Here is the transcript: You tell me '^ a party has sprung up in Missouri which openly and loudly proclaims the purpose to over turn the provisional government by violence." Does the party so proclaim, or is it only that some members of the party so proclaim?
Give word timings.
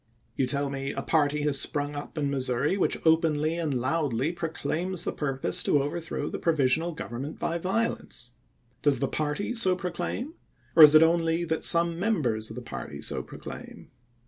You 0.35 0.47
tell 0.47 0.71
me 0.71 0.93
'^ 0.93 0.97
a 0.97 1.03
party 1.03 1.43
has 1.43 1.61
sprung 1.61 1.95
up 1.95 2.17
in 2.17 2.31
Missouri 2.31 2.75
which 2.75 2.97
openly 3.05 3.55
and 3.55 3.71
loudly 3.71 4.31
proclaims 4.31 5.03
the 5.03 5.11
purpose 5.11 5.61
to 5.61 5.79
over 5.83 6.01
turn 6.01 6.31
the 6.31 6.39
provisional 6.39 6.91
government 6.93 7.37
by 7.37 7.59
violence." 7.59 8.31
Does 8.81 8.97
the 8.97 9.07
party 9.07 9.53
so 9.53 9.75
proclaim, 9.75 10.33
or 10.75 10.81
is 10.81 10.95
it 10.95 11.03
only 11.03 11.45
that 11.45 11.63
some 11.63 11.99
members 11.99 12.49
of 12.49 12.55
the 12.55 12.63
party 12.63 12.99
so 13.03 13.21
proclaim? 13.21 13.91